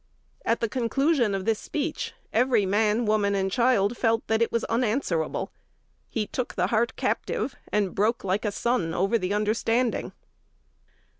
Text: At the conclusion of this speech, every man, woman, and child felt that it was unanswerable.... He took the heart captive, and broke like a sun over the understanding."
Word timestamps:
At 0.43 0.61
the 0.61 0.67
conclusion 0.67 1.35
of 1.35 1.45
this 1.45 1.59
speech, 1.59 2.13
every 2.33 2.65
man, 2.65 3.05
woman, 3.05 3.35
and 3.35 3.51
child 3.51 3.95
felt 3.95 4.25
that 4.25 4.41
it 4.41 4.51
was 4.51 4.63
unanswerable.... 4.63 5.51
He 6.09 6.25
took 6.25 6.55
the 6.55 6.65
heart 6.73 6.95
captive, 6.95 7.55
and 7.71 7.93
broke 7.93 8.23
like 8.23 8.43
a 8.43 8.51
sun 8.51 8.95
over 8.95 9.19
the 9.19 9.35
understanding." 9.35 10.11